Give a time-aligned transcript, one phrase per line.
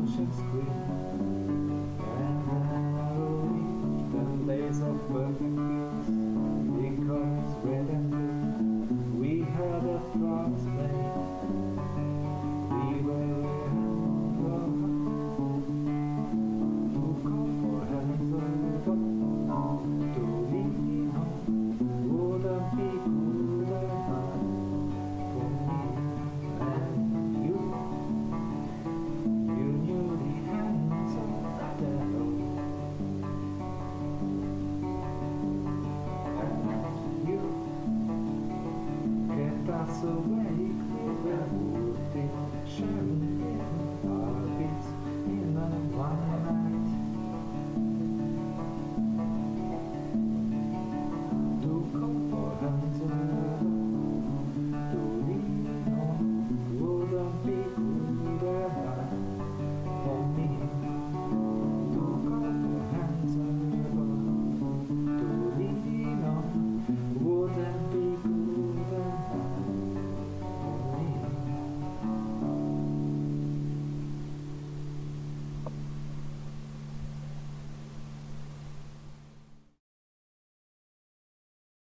[0.00, 0.91] crucial
[40.08, 40.41] abraço.